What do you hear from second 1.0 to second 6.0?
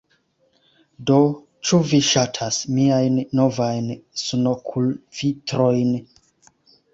Do, ĉu vi ŝatas miajn novajn sunokulvitrojn